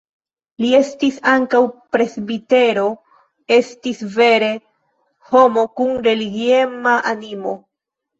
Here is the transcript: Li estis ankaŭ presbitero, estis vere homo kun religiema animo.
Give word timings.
Li 0.63 0.69
estis 0.75 1.17
ankaŭ 1.31 1.59
presbitero, 1.95 2.85
estis 3.57 4.01
vere 4.15 4.49
homo 5.33 5.67
kun 5.81 5.93
religiema 6.09 6.95
animo. 7.13 7.55